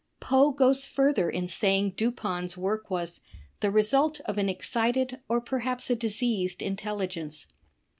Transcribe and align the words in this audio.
Poe 0.19 0.49
goes 0.51 0.87
further 0.87 1.29
in 1.29 1.47
saying 1.47 1.91
Dupin's 1.91 2.57
work 2.57 2.89
was 2.89 3.21
"The 3.59 3.69
result 3.69 4.19
of 4.21 4.39
an 4.39 4.49
excited 4.49 5.19
or 5.29 5.39
perhaps 5.39 5.91
a 5.91 5.95
diseased 5.95 6.59
intelligence." 6.63 7.45